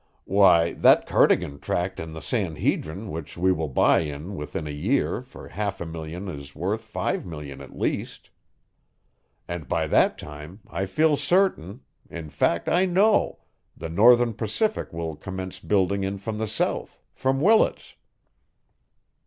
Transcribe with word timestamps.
Why, 0.25 0.73
that 0.73 1.05
Cardigan 1.05 1.59
tract 1.59 1.99
in 1.99 2.13
the 2.13 2.23
San 2.23 2.55
Hedrin 2.55 3.11
which 3.11 3.37
we 3.37 3.51
will 3.51 3.67
buy 3.67 3.99
in 3.99 4.33
within 4.33 4.65
a 4.65 4.71
year 4.71 5.21
for 5.21 5.49
half 5.49 5.79
a 5.79 5.85
million 5.85 6.27
is 6.27 6.55
worth 6.55 6.85
five 6.85 7.23
millions 7.23 7.61
at 7.61 7.77
least. 7.77 8.31
And 9.47 9.67
by 9.67 9.85
that 9.85 10.17
time, 10.17 10.61
I 10.67 10.87
feel 10.87 11.17
certain 11.17 11.81
in 12.09 12.31
fact, 12.31 12.67
I 12.67 12.87
know 12.87 13.41
the 13.77 13.89
Northern 13.89 14.33
Pacific 14.33 14.91
will 14.91 15.15
commence 15.15 15.59
building 15.59 16.03
in 16.03 16.17
from 16.17 16.39
the 16.39 16.47
south, 16.47 17.03
from 17.13 17.39
Willits." 17.39 17.93